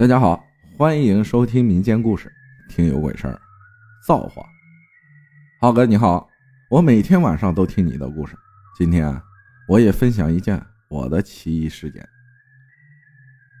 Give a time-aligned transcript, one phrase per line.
[0.00, 0.42] 大家好，
[0.78, 2.32] 欢迎收听民间故事，
[2.70, 3.38] 听有鬼事儿，
[4.06, 4.42] 造化。
[5.60, 6.26] 浩哥你好，
[6.70, 8.34] 我每天晚上都听你的故事，
[8.78, 9.22] 今天啊，
[9.68, 10.58] 我也分享一件
[10.88, 12.02] 我的奇异事件。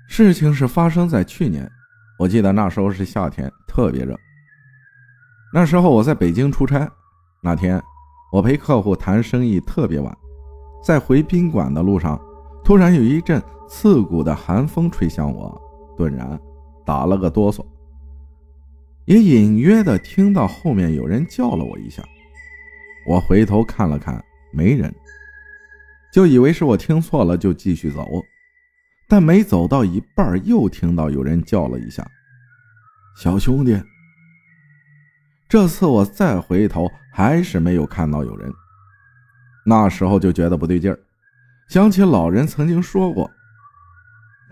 [0.08, 1.70] 事情是发生在去年，
[2.18, 4.18] 我记得那时候是夏天，特别热。
[5.52, 6.90] 那时候我在北京出差，
[7.42, 7.78] 那天
[8.32, 10.16] 我陪客户谈生意，特别晚，
[10.82, 12.18] 在回宾馆的路上，
[12.64, 15.69] 突然有一阵刺骨的寒风吹向我。
[16.00, 16.40] 顿然
[16.86, 17.62] 打了个哆嗦，
[19.04, 22.02] 也隐约的听到后面有人叫了我一下。
[23.06, 24.90] 我回头看了看，没人，
[26.10, 28.08] 就以为是我听错了，就继续走。
[29.06, 32.02] 但没走到一半，又听到有人叫了一下
[33.20, 33.78] ：“小兄弟。”
[35.50, 38.50] 这次我再回头，还是没有看到有人。
[39.66, 40.98] 那时候就觉得不对劲儿，
[41.68, 43.30] 想起老人曾经说过。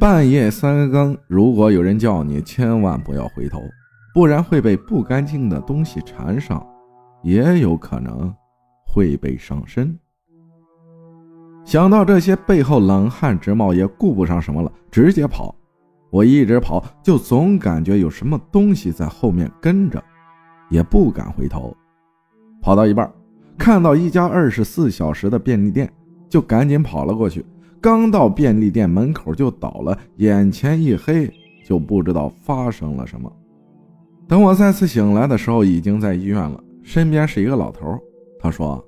[0.01, 3.61] 半夜三更，如果有人叫你，千万不要回头，
[4.15, 6.65] 不然会被不干净的东西缠上，
[7.23, 8.33] 也有可能
[8.87, 9.99] 会被上身。
[11.65, 15.53] 想到这些，背后冷汗直冒，也顾不上什么了，直接跑。
[16.11, 20.01] 我一直跑，就总感觉有什么东西在后面跟着，
[20.71, 21.77] 也不敢回头。
[22.63, 23.13] 跑到一半，
[23.59, 25.93] 看到一家二十四小时的便利店，
[26.29, 27.45] 就赶紧跑了过去。
[27.81, 31.31] 刚到便利店门口就倒了，眼前一黑，
[31.65, 33.33] 就不知道发生了什么。
[34.29, 37.99] 等我再次醒来的时候，已经在医院了，身边是一个老头。
[38.39, 38.85] 他说：“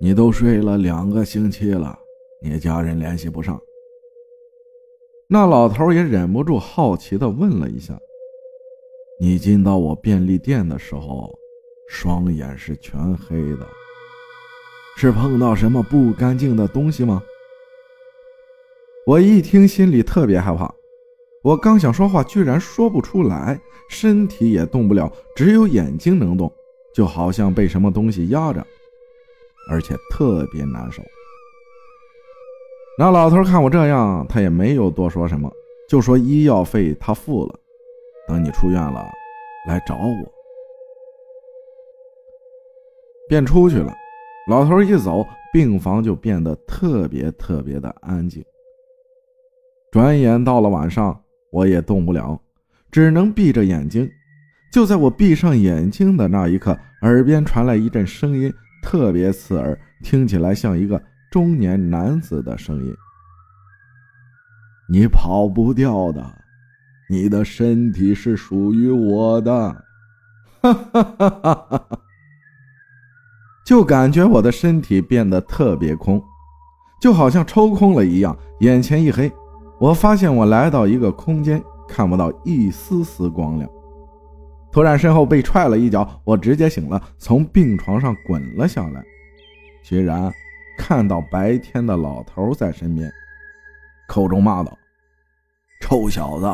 [0.00, 1.96] 你都睡了两个星期了，
[2.42, 3.60] 你家人联系不上。”
[5.28, 7.98] 那老头也忍不住好奇地问了一下
[9.20, 11.30] ：“你进到我便利店的时候，
[11.88, 13.66] 双眼是全黑的，
[14.96, 17.22] 是碰到什么不干净的东西吗？”
[19.06, 20.72] 我一听，心里特别害怕。
[21.42, 23.60] 我刚想说话，居然说不出来，
[23.90, 26.50] 身体也动不了，只有眼睛能动，
[26.94, 28.66] 就好像被什么东西压着，
[29.70, 31.02] 而且特别难受。
[32.98, 35.52] 那老头看我这样，他也没有多说什么，
[35.86, 37.54] 就说医药费他付了，
[38.26, 39.04] 等你出院了
[39.68, 40.32] 来找我。
[43.28, 43.92] 便出去了。
[44.48, 48.42] 老头一走，病房就变得特别特别的安静。
[49.94, 51.16] 转眼到了晚上，
[51.52, 52.36] 我也动不了，
[52.90, 54.10] 只能闭着眼睛。
[54.72, 58.52] 就在我闭上眼睛的那一刻，耳边传来一阵声音，
[58.82, 61.00] 特别刺耳，听起来像一个
[61.30, 62.92] 中年男子的声音
[64.90, 66.28] ：“你跑不掉的，
[67.08, 69.52] 你的身体是属于我的。”
[70.60, 71.98] 哈哈哈哈哈！
[73.64, 76.20] 就感觉我的身体变得特别空，
[77.00, 79.32] 就好像抽空了一样，眼前一黑。
[79.78, 83.68] 我发现我来到一个空间，看不到一丝丝光亮。
[84.70, 89.04] 突然身后被踹了一脚，我直接醒了，从病床上滚了下来，
[89.82, 90.32] 居然
[90.78, 93.10] 看到白天的老头在身边，
[94.08, 94.76] 口中骂道
[95.82, 96.46] ：“臭小子，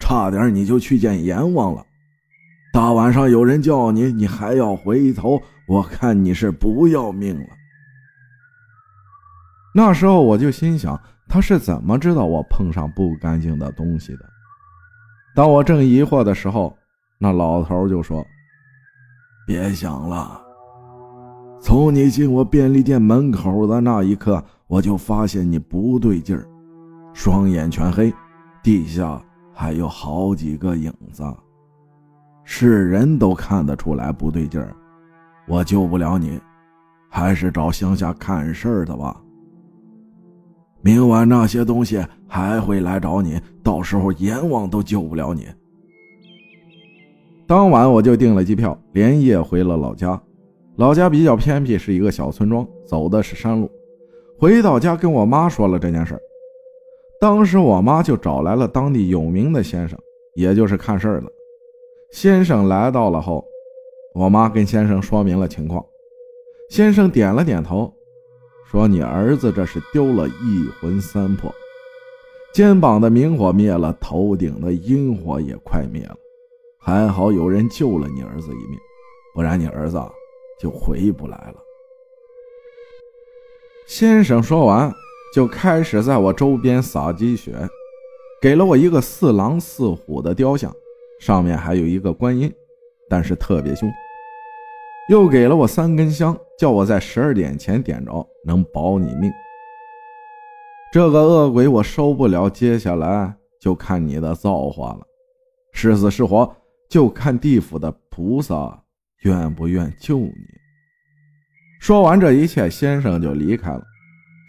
[0.00, 1.84] 差点你就去见阎王了！
[2.72, 7.46] 大晚上有人叫你，你还要回头，我看你是不要命了。”
[9.74, 11.00] 那时候我就心想。
[11.28, 14.24] 他是怎么知道我碰上不干净的东西的？
[15.34, 16.74] 当我正疑惑的时候，
[17.18, 18.24] 那老头就说
[19.46, 20.40] ：“别想了，
[21.60, 26.46] 从你进我便利店门口的那一刻，我就发现你不对劲儿，
[27.12, 28.14] 双眼全黑，
[28.62, 29.20] 地下
[29.52, 31.22] 还有好几个影子，
[32.44, 34.74] 是人都看得出来不对劲儿。
[35.48, 36.40] 我救不了你，
[37.10, 39.20] 还是找乡下看事儿的吧。”
[40.86, 45.48] 明晚那些东西还会来找你，到时候阎王都救不了你。
[47.44, 50.22] 当晚我就订了机票，连夜回了老家。
[50.76, 53.68] 老家比较偏僻，是一个小村庄，走的是山路。
[54.38, 56.16] 回到家跟我妈说了这件事
[57.20, 59.98] 当时我妈就找来了当地有名的先生，
[60.36, 61.26] 也就是看事儿的
[62.12, 62.68] 先生。
[62.68, 63.44] 来到了后，
[64.14, 65.84] 我妈跟先生说明了情况，
[66.70, 67.92] 先生点了点头。
[68.70, 71.54] 说你儿子这是丢了一魂三魄，
[72.52, 76.16] 肩膀的明火灭了，头顶的阴火也快灭了，
[76.80, 78.78] 还好有人救了你儿子一命，
[79.34, 80.00] 不然你儿子
[80.60, 81.54] 就回不来了。
[83.86, 84.92] 先生说完，
[85.32, 87.54] 就开始在我周边撒鸡血，
[88.42, 90.74] 给了我一个似狼似虎的雕像，
[91.20, 92.52] 上面还有一个观音，
[93.08, 93.88] 但是特别凶。
[95.08, 99.32] 又给了我三根香，叫我在十二点前点着，能保你命。
[100.92, 105.00] 这个恶鬼我收不了，接下来就看你的造化了。
[105.72, 106.56] 是死是活，
[106.88, 108.82] 就看地府的菩萨
[109.22, 110.32] 愿不愿救你。
[111.80, 113.82] 说完这一切，先生就离开了。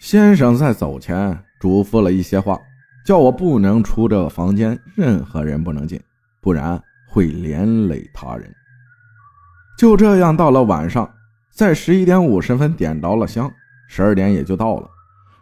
[0.01, 2.59] 先生在走前嘱咐了一些话，
[3.06, 6.01] 叫我不能出这个房间，任何人不能进，
[6.42, 8.51] 不然会连累他人。
[9.77, 11.07] 就这样，到了晚上，
[11.53, 13.51] 在十一点五十分点着了香，
[13.88, 14.89] 十二点也就到了，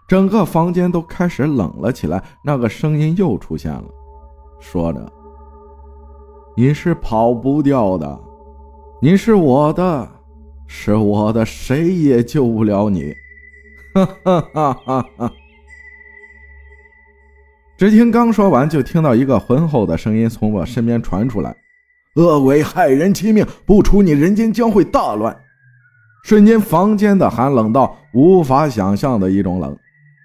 [0.07, 2.21] 整个房间都开始冷了起来。
[2.43, 3.85] 那个声音又出现了，
[4.59, 5.09] 说着
[6.57, 8.19] ：“你是跑不掉的，
[9.01, 10.07] 你是我的，
[10.67, 13.15] 是我的，谁也救不了你。
[13.95, 15.31] ”哈哈哈哈哈！
[17.77, 21.55] 只听刚说完，就听到一个浑厚的声音从我身边传出来
[22.15, 25.35] ：“恶鬼害人妻命，不除你，人间将会大乱。”
[26.23, 29.77] 瞬间，房间的寒冷到无法想象的一种冷。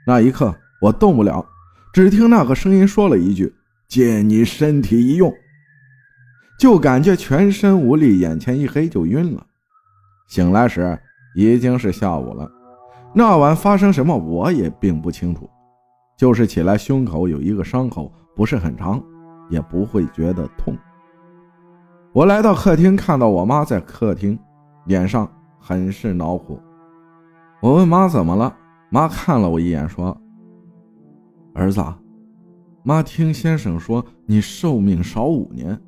[0.07, 1.45] 那一刻，我动不了，
[1.93, 3.53] 只听那个声音说了一句
[3.87, 5.31] ：“借你身体一用。”
[6.59, 9.45] 就感觉全身无力，眼前一黑，就晕了。
[10.29, 10.99] 醒来时
[11.35, 12.51] 已经是下午了。
[13.13, 15.51] 那晚发生什么我也并不清楚，
[16.17, 19.03] 就是起来胸口有一个伤口，不是很长，
[19.51, 20.77] 也不会觉得痛。
[22.13, 24.37] 我来到客厅，看到我妈在客厅，
[24.87, 25.31] 脸上
[25.61, 26.59] 很是恼火。
[27.63, 28.57] 我问妈怎么了，
[28.91, 30.17] 妈看了我一眼说
[31.55, 31.81] ：“儿子，
[32.83, 35.81] 妈听先生说你寿命少五年。”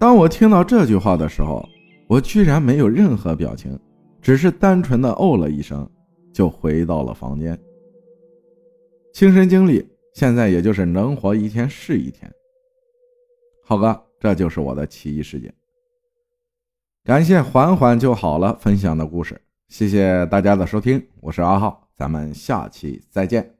[0.00, 1.62] 当我听到这句话的时候，
[2.08, 3.78] 我居然没有任何表情。
[4.22, 5.88] 只是单纯的哦了一声，
[6.30, 7.58] 就回到了房间。
[9.14, 12.30] 亲身经历，现在也就是能活一天是一天。
[13.64, 15.52] 浩哥，这就是我的奇异事件。
[17.02, 23.59] 感谢缓缓就好了分享的故事，谢谢大家的收听，我是阿浩，咱们下期再见。